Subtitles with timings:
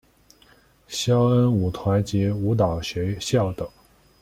[0.87, 3.69] 萧恩舞团及舞蹈学校等。